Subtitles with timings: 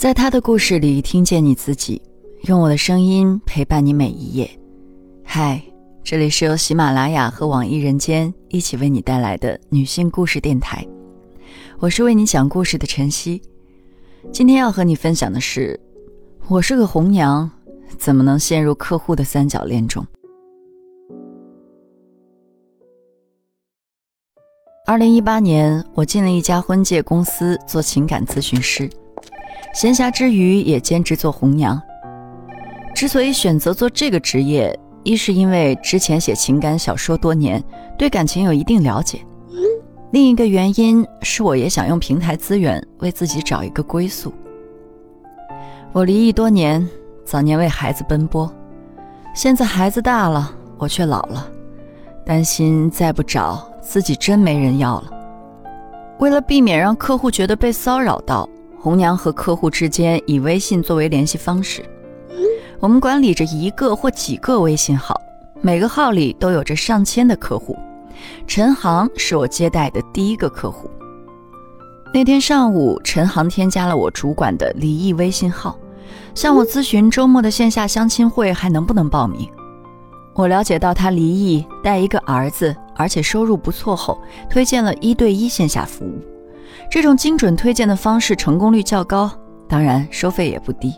[0.00, 2.00] 在他的故事里听见你自己，
[2.44, 4.50] 用我的声音陪伴你每一页。
[5.22, 5.62] 嗨，
[6.02, 10.82] 这里是由喜马拉雅和网易人间一起为你带来的女性故事电台，
[11.78, 13.42] 我是为你讲故事的晨曦。
[14.32, 15.78] 今天要和你分享的是，
[16.48, 17.50] 我是个红娘，
[17.98, 20.02] 怎么能陷入客户的三角恋中？
[24.86, 28.88] 二零一八年，我进了一家婚介公司做情感咨询师，
[29.74, 31.80] 闲暇之余也兼职做红娘。
[32.94, 37.62] 之所以选择做这个职业，一是因为之前写情感小说多年，
[37.96, 39.18] 对感情有一定了解；
[40.10, 44.32] 另一个原因是我也想用平台资源为自己找一个归宿。
[45.92, 46.86] 我离异多年，
[47.24, 48.52] 早年为孩子奔波，
[49.34, 51.48] 现在孩子大了，我却老了，
[52.24, 53.66] 担心再不找。
[53.82, 55.10] 自己真没人要了。
[56.20, 58.48] 为了避免让客户觉得被骚扰到，
[58.80, 61.84] 红娘和客户之间以微信作为联系方式。
[62.78, 65.20] 我们管理着一个或几个微信号，
[65.60, 67.76] 每个号里都有着上千的客户。
[68.46, 70.90] 陈航是我接待的第一个客户。
[72.12, 75.78] 那天上午，陈航添加了我主管的离异微信号，
[76.34, 79.48] 向我咨询周末的线下相亲会还能不能报名。
[80.34, 82.74] 我了解到他离异，带一个儿子。
[82.96, 86.20] 而且收入不错后，推荐了一对一线下服务。
[86.90, 89.30] 这种精准推荐的方式成功率较高，
[89.68, 90.92] 当然收费也不低。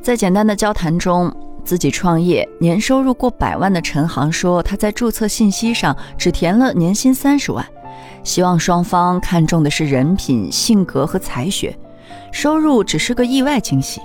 [0.00, 1.30] 在简单的交谈中，
[1.62, 7.62] 自己创业、年收入过百万的陈航说，他在注册信息上只填了年薪三十万，
[8.24, 11.76] 希望双方看重的是人品、性格和才学，
[12.32, 14.00] 收入只是个意外惊喜。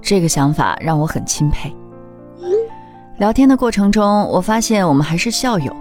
[0.00, 1.74] 这个想法让我很钦佩。
[3.18, 5.74] 聊天的过程中，我发现我们还是校友。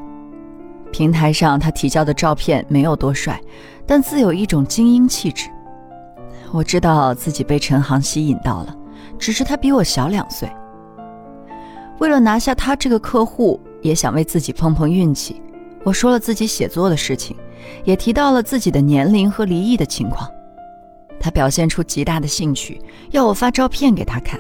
[0.94, 3.42] 平台上他提交的照片没有多帅，
[3.86, 5.50] 但自有一种精英气质。
[6.52, 8.76] 我知道自己被陈航吸引到了，
[9.18, 10.48] 只是他比我小两岁。
[11.98, 15.42] 为了拿下他这个客户，也想为自己碰碰运气。
[15.84, 17.36] 我说了自己写作的事情，
[17.84, 20.30] 也提到了自己的年龄和离异的情况。
[21.20, 24.40] 他表现出极大的兴趣，要我发照片给他看。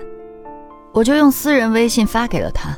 [0.93, 2.77] 我就用私人微信发给了他，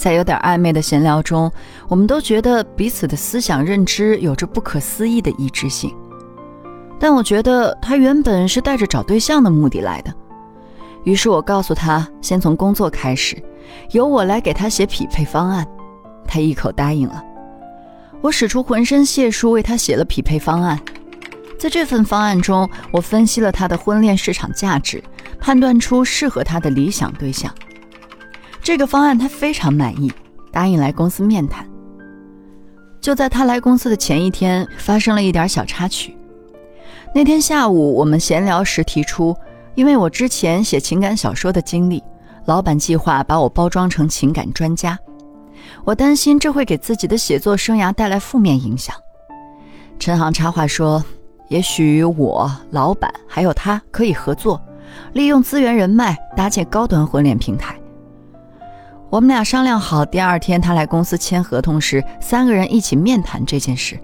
[0.00, 1.52] 在有点暧昧的闲聊中，
[1.86, 5.94] 我们都觉得彼此的思想认知有着不可思议的一致性。
[6.98, 10.10] 但我觉得他原本是带着找对象的目的来的，
[11.04, 13.36] 于是我告诉他，先从工作开始，
[13.90, 15.66] 由我来给他写匹配方案。
[16.26, 17.22] 他一口答应了。
[18.22, 20.80] 我使出浑身解数为他写了匹配方案。
[21.58, 25.02] 在这份方案中，我分析了他的婚恋市场价值。
[25.38, 27.50] 判断出适合他的理想对象，
[28.62, 30.12] 这个方案他非常满意，
[30.52, 31.66] 答应来公司面谈。
[33.00, 36.16] 就在他来公司的前一天，发生了一点小插曲。
[37.14, 39.34] 那天下午，我们闲聊时提出，
[39.74, 42.02] 因为我之前写情感小说的经历，
[42.44, 44.98] 老板计划把我包装成情感专家，
[45.84, 48.94] 我担心这会给自己的写作生涯带来负面影响。
[49.98, 51.02] 陈航插话说
[51.48, 54.60] ：“也许我、老板还有他可以合作。”
[55.14, 57.79] 利用资源人脉搭建高端婚恋平台。
[59.10, 63.98] 我们俩商量好，第二天他来公司签合同时，三个人一起面谈这件事。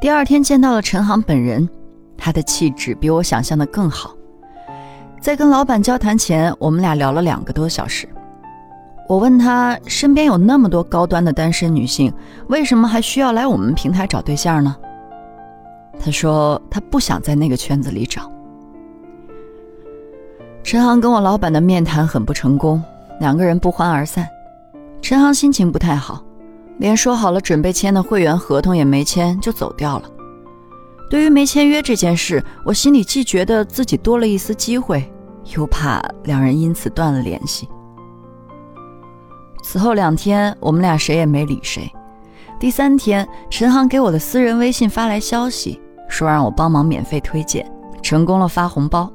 [0.00, 1.68] 第二天见到了陈航本人，
[2.16, 4.16] 他的气质比我想象的更好。
[5.20, 8.08] 在跟老板交谈前，我们俩聊了两个多小时。
[9.06, 12.10] 我问他，身边有那么多高端的单身女性，
[12.48, 14.74] 为什么还需要来我们平台找对象呢？
[16.02, 18.32] 他说，他不想在那个圈子里找。
[20.62, 22.82] 陈航跟我老板的面谈很不成功，
[23.20, 24.26] 两个人不欢而散。
[25.00, 26.22] 陈航心情不太好，
[26.78, 30.10] 连说好了准备签的会员合同也没签就走掉了。
[31.08, 35.12] 对于没签约这件事，我心里既觉得自己多了一丝机会，
[35.56, 37.68] 又怕两人因此断了联系。
[39.62, 41.90] 此后两天，我们俩谁也没理谁。
[42.58, 47.70] 第三天，陈航给我的私人微信发来消息，说让我帮忙免费推荐，
[48.02, 49.10] 成功了发红包。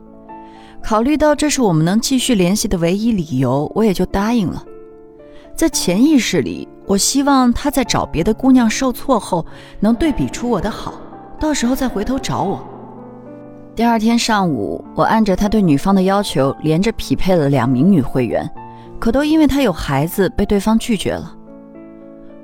[0.86, 4.64] 考虑到这是我们能继续联系的唯一理由，我也就答应了。
[5.56, 9.44] 在潜意识里，我希望他在找别的姑娘受挫后，
[9.80, 10.94] 能对比出我的好，
[11.40, 12.64] 到时候再回头找我。
[13.76, 18.48] 第二天上午，我按着他对女方的要求，连着匹配了两名女会员，
[19.00, 21.36] 可都因为他有孩子被对方拒绝了。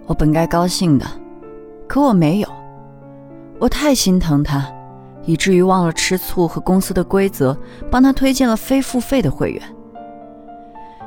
[0.08, 1.06] 我本该高兴的，
[1.88, 2.48] 可我没有，
[3.60, 4.68] 我太心疼他。
[5.26, 7.58] 以至于忘了吃醋和公司的规则，
[7.90, 9.62] 帮他推荐了非付费的会员。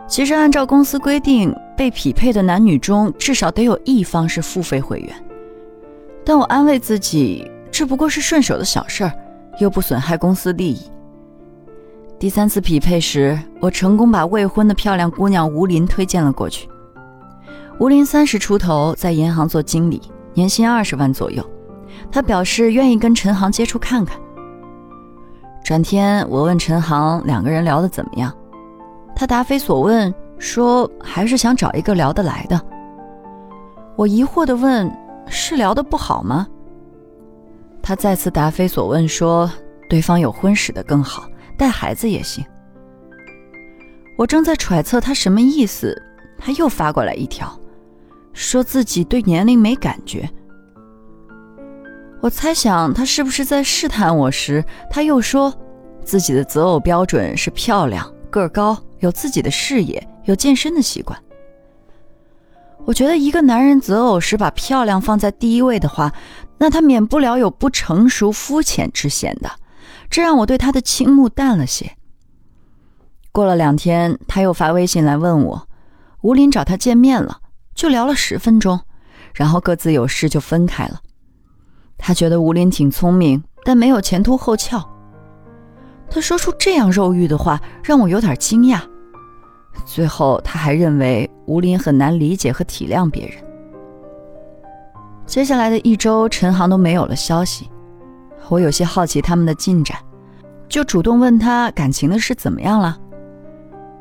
[0.07, 5.15] 其实按照公司规定，被匹配的男女中至少得有一方是付费会员。
[6.25, 9.13] 但我安慰自己，这不过是顺手的小事儿，
[9.59, 10.91] 又不损害公司利益。
[12.19, 16.69] 第三次匹配时，我成功把未婚的漂亮姑娘吴林推荐了过去。
[17.81, 20.01] 吴林三十出头，在银行做经理，
[20.33, 21.45] 年薪二十万左右。
[22.11, 24.19] 他表示愿意跟陈航接触看看。
[25.65, 28.33] 转天，我问陈航两个人聊得怎么样，
[29.17, 32.61] 他答非所问，说还是想找一个聊得来的。
[33.97, 34.91] 我疑惑地问
[35.27, 36.47] ：“是聊得不好吗？”
[37.83, 39.51] 他再次答非所问，说
[39.89, 42.45] 对方有婚史的更好，带孩子也行。
[44.17, 46.01] 我正在揣测他什么意思，
[46.39, 47.59] 他又发过来一条。
[48.33, 50.29] 说自己对年龄没感觉，
[52.25, 55.53] 我猜想他是不是在试探我时，他又说
[56.07, 61.23] 自己的择偶标准是漂亮、个高、有自己的事业、有健身的习惯。
[62.87, 66.15] 我觉得一个男人择偶时把漂亮放在第一位的话，
[66.57, 69.51] 那他免不了有不成熟、肤浅之嫌的，
[70.09, 71.93] 这让我对他的倾慕淡了些。
[73.33, 75.69] 过了两天，他又发微信来问我，
[76.23, 77.41] 吴林找他见面了。
[77.75, 78.81] 就聊了十分钟，
[79.35, 81.03] 然后各自有事就分开了。
[81.97, 84.83] 他觉得吴林挺聪明，但没有前凸后翘。
[86.11, 88.81] 他说出这样肉欲的话，让我有点惊讶。
[89.85, 93.43] 最后，他还认为吴林很难理解和体谅别人。
[95.27, 97.69] 接下来的一周，陈航都没有了消息，
[98.49, 99.99] 我有些好奇他们的进展，
[100.69, 102.97] 就主动问他感情的事怎么样了。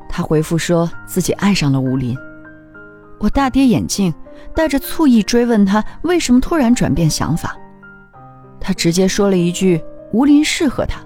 [0.08, 2.16] 他回复说自己爱上了吴林。
[3.18, 4.12] 我大跌眼镜，
[4.54, 7.56] 带着醋意追问他为什么突然转变想法。
[8.64, 9.78] 他直接说了一句
[10.10, 10.98] ：“吴林适合他。”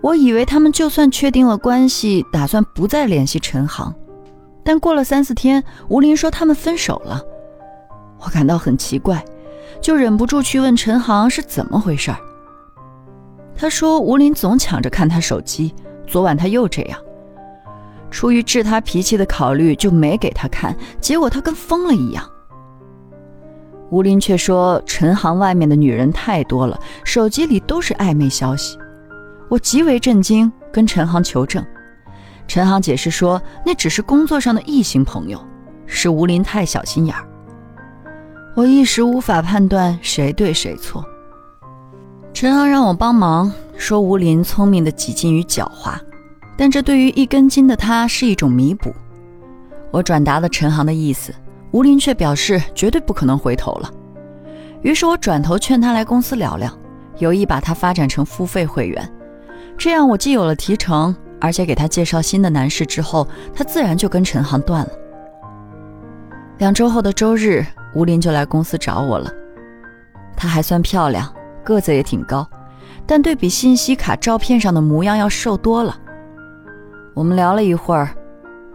[0.00, 3.92] 我以为他们就算确定了关系，打算不再联系陈航，
[4.62, 7.20] 但过了三四天，吴林说他们分手了。
[8.20, 9.24] 我感到很奇怪，
[9.80, 12.18] 就忍不住去问陈航是怎么回事儿。
[13.56, 15.74] 他说吴林总抢着看他手机，
[16.06, 17.00] 昨晚他又这样。
[18.12, 20.76] 出于治他脾气的考虑，就没给他看。
[21.00, 22.24] 结果他跟疯了一样。
[23.90, 28.78] 吴林却说陈航外面的女人太多了，手机里都是暧昧消息。
[29.48, 31.64] 我极为震惊，跟陈航求证。
[32.48, 35.40] 陈航解释说，那只是工作上的异性朋友，
[35.86, 37.24] 是吴林太小心眼儿。
[38.56, 41.04] 我一时无法判断谁对谁错。
[42.32, 45.94] 陈航让我帮忙，说吴林聪明的几近于狡猾。
[46.56, 48.92] 但这对于一根筋的他是一种弥补。
[49.90, 51.34] 我转达了陈航的意思，
[51.72, 53.90] 吴林却表示绝对不可能回头了。
[54.82, 56.70] 于是我转头劝他来公司聊聊，
[57.18, 59.12] 有意把他发展成付费会员，
[59.76, 64.90] 这样我既有了提成，而且给他介绍新的男士之后，他自然就跟陈航断了。
[66.58, 69.30] 两周后的周日，吴林就来公司找我了。
[70.36, 71.30] 她还算漂亮，
[71.64, 72.48] 个子也挺高，
[73.06, 75.96] 但对比信息卡照片上的模样要瘦多了。
[77.14, 78.10] 我们聊了一会儿，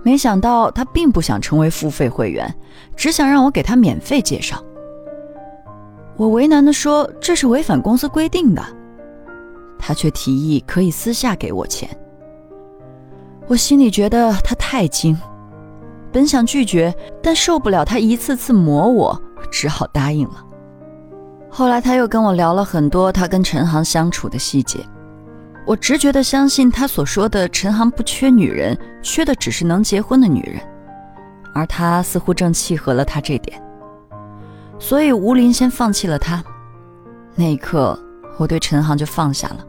[0.04, 2.54] 没想到他并不想成为付费会员，
[2.96, 4.64] 只想让我给他免费介绍。
[6.18, 8.64] 我为难地说：“这是违反公司规定的。”
[9.80, 11.90] 他却提议可以私下给我钱。
[13.48, 15.18] 我心里觉得他太精，
[16.12, 19.20] 本想拒绝，但受不了他一次次磨我，
[19.52, 20.46] 只好答应了。
[21.50, 24.80] 后来他又跟我聊了很多他跟陈航相处的细节。
[25.66, 30.60] 我直觉地相信他所说的陈航不缺女人，缺的只是能结婚的女人，
[31.54, 33.62] 而他似乎正契合了他这点。
[34.80, 36.44] 所以吴林先放弃了他，
[37.36, 37.98] 那一刻
[38.38, 39.66] 我对陈航就放下了。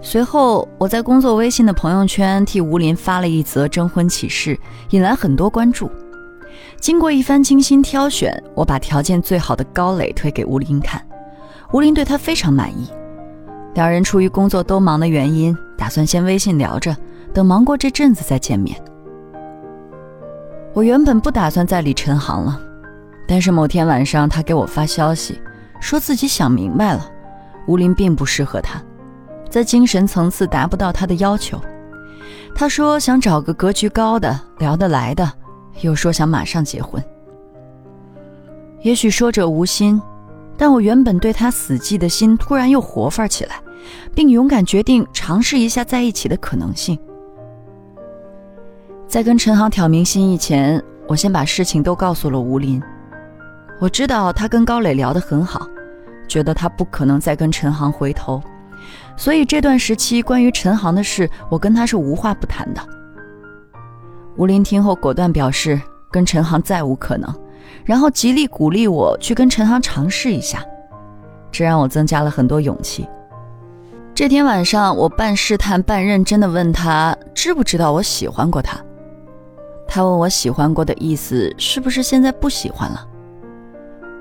[0.00, 4.58] 随后我在工作微信的朋友圈替吴林发了一则征婚启事，
[4.90, 5.90] 引来很多关注。
[6.80, 11.06] 经过一番精心挑选，我把条件最好的高磊推给吴林看，
[11.72, 12.88] 吴林对他非常满意。
[13.74, 16.96] 两人出于工作都忙的原因，打算先微信聊着，
[17.32, 18.76] 等忙过这阵子再见面。
[20.72, 22.60] 我原本不打算再理陈航了，
[23.28, 25.40] 但是某天晚上他给我发消息，
[25.80, 27.08] 说自己想明白了，
[27.66, 28.82] 吴林并不适合他，
[29.48, 31.60] 在精神层次达不到他的要求。
[32.54, 35.30] 他说想找个格局高的、聊得来的，
[35.82, 37.02] 又说想马上结婚。
[38.82, 40.00] 也许说者无心。
[40.60, 43.56] 但我原本对他死寂的心突然又活泛起来，
[44.14, 46.98] 并勇敢决定尝试一下在一起的可能性。
[49.08, 52.78] 在跟陈航挑明心意前，我先把事情都告诉了吴林。
[53.80, 55.66] 我知道他跟高磊聊得很好，
[56.28, 58.38] 觉得他不可能再跟陈航回头，
[59.16, 62.82] 所以这段时期关于陈航的事，我跟他是无话不谈的。
[64.36, 67.34] 吴林听后果断表示，跟陈航再无可能。
[67.84, 70.64] 然后极力鼓励我去跟陈航尝试一下，
[71.50, 73.06] 这让我增加了很多勇气。
[74.14, 78.78] 这天晚上，我半试探半认真的问他，知不知道我喜欢过他？
[79.88, 83.06] 他问我喜欢过的意思，是不是现在不喜欢了？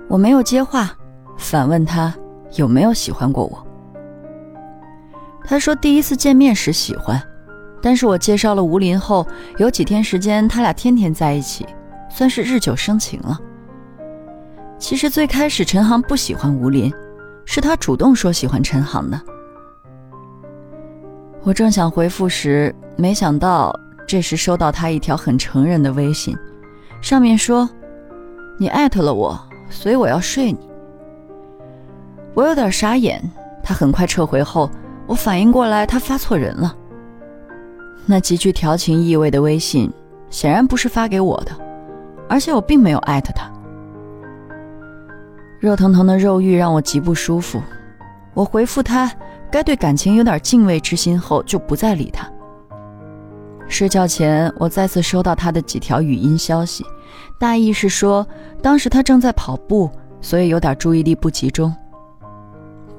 [0.08, 0.92] 我没有接话，
[1.38, 2.14] 反问他
[2.56, 3.66] 有没有喜欢过我。
[5.44, 7.22] 他说第一次见面时喜欢，
[7.82, 9.28] 但是我介绍了吴林后，
[9.58, 11.66] 有几天时间他俩天天在一起，
[12.20, 13.40] 算是日久生情了。
[14.78, 16.94] 其实最开始陈航不喜欢吴林，
[17.46, 19.18] 是他主动说喜欢陈航的。
[21.44, 23.74] 我正想回复时，没想到
[24.06, 26.36] 这时收到他一条很成人的微信，
[27.02, 27.70] 上面说
[28.60, 30.60] ：“你艾特了我，所以我要睡你。”
[32.36, 33.24] 我有点傻眼。
[33.64, 34.70] 他很快撤回后，
[35.08, 36.76] 我反应过来他发错人了。
[38.06, 39.90] 那极具调情意味的微信
[40.30, 41.69] 显然不是发给我的，
[42.30, 43.52] 而且我并没有艾特他。
[45.60, 47.62] 热腾腾的肉欲让我极不舒服。
[48.34, 49.12] 我回复他。
[49.52, 52.32] 该对感情有点敬畏之心后，就不再理他。
[53.68, 56.86] 睡觉前，我再次收到他的几条语音消息，
[57.40, 58.28] 大意是说
[58.62, 59.90] 当时他正在跑步，
[60.22, 61.76] 所以有点注意力不集中。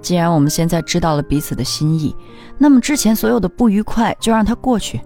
[0.02, 2.16] 既然我们现在知道了彼此的心意，
[2.58, 5.00] 那么之前所有的不愉快就让他过去。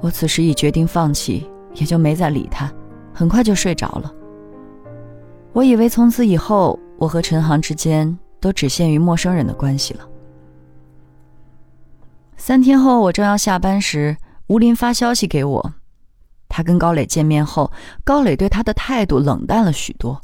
[0.00, 1.46] 我此时已决定放弃，
[1.76, 2.70] 也就没再理他，
[3.14, 4.12] 很快就睡着了。
[5.52, 8.18] 我以为从此以后，我和陈航之间。
[8.38, 10.06] 都只限于陌生人的关系了。
[12.36, 14.16] 三天后，我正要下班时，
[14.46, 15.72] 吴林发消息给我，
[16.48, 17.72] 他跟高磊见面后，
[18.04, 20.20] 高磊对他的态度冷淡了许多。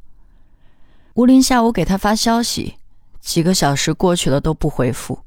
[1.15, 2.75] 吴林下午给他发消息，
[3.21, 5.19] 几个小时过去了都不回复。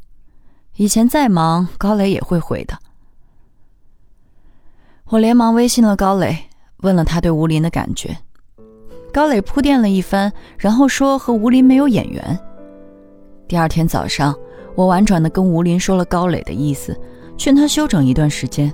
[0.78, 2.78] 以前再忙，高磊也会回的。
[5.12, 6.36] 我连忙微信了高磊，
[6.78, 8.18] 问了他对吴林的感觉。
[9.14, 12.40] 高磊铺垫了一番，然后说和吴林没有眼缘。
[13.48, 14.36] 第二天早上，
[14.74, 17.00] 我婉转地跟吴林说了高磊的意思，
[17.38, 18.74] 劝他休整一段时间。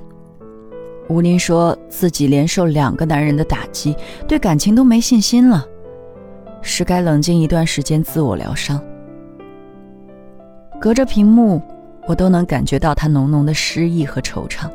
[1.09, 3.93] 吴林说自己连受两个男人的打击，
[4.25, 5.65] 对感情都没信心了，
[6.61, 8.81] 是该冷静一段时间自我疗伤。
[10.79, 11.61] 隔着屏幕，
[12.07, 14.69] 我都能感觉到他浓浓的失意和惆怅。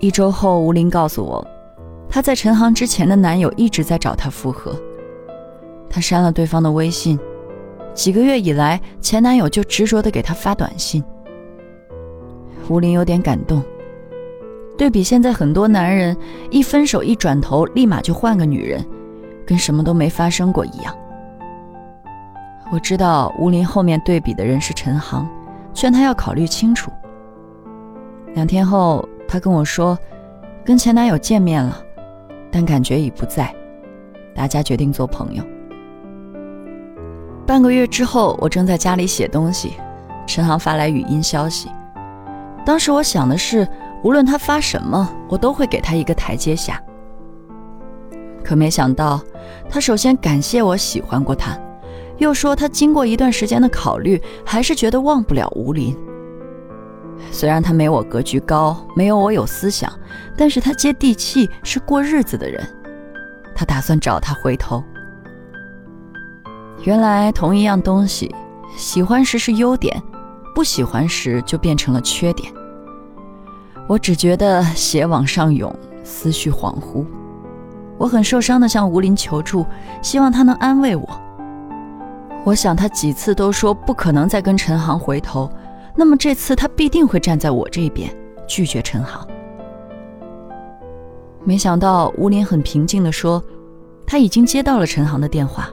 [0.00, 1.46] 一周后，吴林告诉我，
[2.08, 4.74] 他在陈航之前的男友一直在找他复合，
[5.90, 7.20] 他删了对方的微信。
[7.92, 11.04] 几个月以来，前男友就执着的给她发短信。
[12.70, 13.62] 吴林有点感动，
[14.78, 16.16] 对比现在很多男人
[16.50, 18.82] 一分手一转头立马就换个女人，
[19.44, 20.96] 跟什么都没发生过一样。
[22.72, 25.28] 我知道吴林后面对比的人是陈航，
[25.74, 26.90] 劝他要考虑清楚。
[28.32, 29.96] 两天后，他跟我说，
[30.64, 31.80] 跟前男友见面了，
[32.50, 33.54] 但感觉已不在，
[34.34, 35.44] 大家决定做朋友。
[37.46, 39.74] 半个月之后，我正在家里写东西，
[40.26, 41.70] 陈航发来语音消息。
[42.66, 43.64] 当时我想的是，
[44.02, 46.82] 无论他发什么，我都会给他一个台阶下。
[48.42, 49.22] 可没想到，
[49.68, 51.56] 他首先感谢我喜欢过他，
[52.18, 55.96] 又说他经过一段时间的考虑，还是觉得忘不了吴林。
[57.30, 59.92] 虽然他没我格局高，没有我有思想，
[60.36, 62.60] 但是他接地气，是过日子的人。
[63.54, 64.82] 他打算找他回头。
[66.84, 68.34] 原来同一样东西，
[68.76, 70.02] 喜欢时是优点，
[70.54, 72.52] 不喜欢时就变成了缺点。
[73.86, 77.04] 我只觉得血往上涌，思绪恍惚。
[77.98, 79.66] 我很受伤的向吴林求助，
[80.00, 81.06] 希望他能安慰我。
[82.44, 85.50] 我想他几次都说不可能再跟陈航回头，
[86.00, 88.10] 那么这次他必定会站在我这边，
[88.48, 89.28] 拒绝陈航。
[91.44, 93.44] 没想到吴林很平静地说，
[94.06, 95.68] 他已经接到了陈航的电话。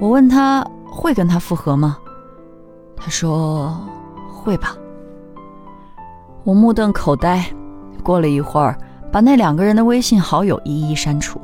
[0.00, 1.98] 我问他会跟他复合吗？
[2.96, 3.78] 他说
[4.28, 4.76] 会吧。
[6.42, 7.46] 我目瞪口呆，
[8.02, 8.76] 过了一会儿，
[9.12, 11.40] 把那两个人的微信好友一一删除。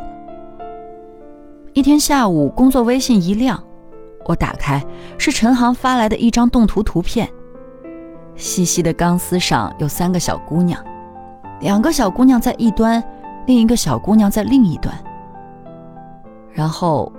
[1.75, 3.63] 一天下午，工作微信一亮，
[4.25, 4.85] 我打开，
[5.17, 7.31] 是陈航发来的一张动图图片。
[8.37, 10.83] 细细的钢丝上有三个小姑娘，
[11.61, 13.03] 两个小姑娘在一端，
[13.47, 14.95] 另一个小姑娘在另一端。
[16.53, 17.13] 然后。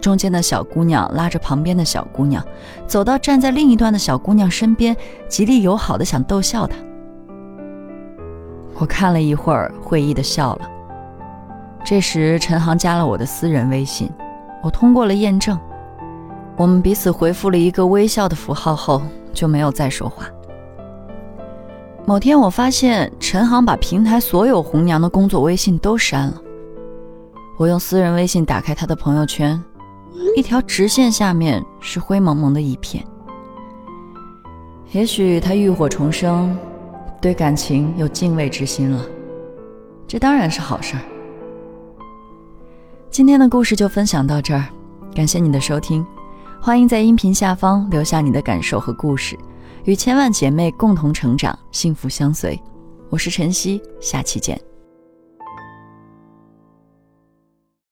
[0.00, 2.42] 中间的小姑娘拉着旁边的小姑娘，
[2.86, 4.96] 走到站在另一端的小姑娘身边，
[5.26, 6.76] 极力友好的想逗笑她。
[8.76, 10.70] 我看了一会儿，会意的笑了。
[11.84, 14.08] 这时，陈航加了我的私人微信，
[14.62, 15.58] 我通过了验证。
[16.56, 19.02] 我们彼此回复了一个微笑的符号后，
[19.34, 20.26] 就没有再说话。
[22.08, 26.40] 某天，我发现陈航把平台所有红娘的工作微信都删了。
[27.58, 29.62] 我用私人微信打开他的朋友圈。
[30.34, 33.04] 一条直线下面是灰蒙蒙的一片。
[34.90, 36.56] 也许他浴火重生，
[37.20, 39.04] 对感情有敬畏之心了，
[40.06, 41.02] 这当然是好事儿。
[43.10, 44.64] 今天的故事就分享到这儿，
[45.14, 46.06] 感谢你的收听，
[46.58, 49.38] 欢迎在音频下方留下你的感受和故事，
[49.84, 52.60] 与千万姐妹共同成长，幸福相随。
[53.08, 54.67] 我是晨曦，下期见。